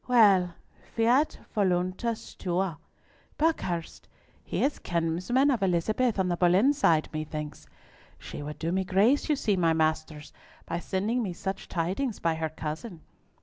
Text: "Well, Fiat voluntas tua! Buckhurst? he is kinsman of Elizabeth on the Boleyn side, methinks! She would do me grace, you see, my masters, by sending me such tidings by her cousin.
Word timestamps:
"Well, 0.07 0.55
Fiat 0.95 1.37
voluntas 1.53 2.33
tua! 2.33 2.79
Buckhurst? 3.37 4.07
he 4.43 4.63
is 4.63 4.79
kinsman 4.79 5.51
of 5.51 5.61
Elizabeth 5.61 6.17
on 6.17 6.27
the 6.27 6.35
Boleyn 6.37 6.73
side, 6.73 7.07
methinks! 7.13 7.67
She 8.17 8.41
would 8.41 8.57
do 8.57 8.71
me 8.71 8.83
grace, 8.83 9.29
you 9.29 9.35
see, 9.35 9.55
my 9.55 9.73
masters, 9.73 10.33
by 10.65 10.79
sending 10.79 11.21
me 11.21 11.33
such 11.33 11.67
tidings 11.69 12.17
by 12.17 12.33
her 12.33 12.49
cousin. 12.49 13.01